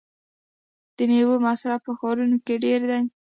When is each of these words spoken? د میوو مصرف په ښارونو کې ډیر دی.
د 0.97 0.97
میوو 1.09 1.35
مصرف 1.47 1.79
په 1.85 1.91
ښارونو 1.99 2.37
کې 2.45 2.55
ډیر 2.65 2.81
دی. 2.89 3.01